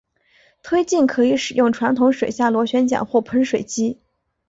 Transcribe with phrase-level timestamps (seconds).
[0.63, 3.99] 推进可以使用传统水下螺旋桨或喷水机。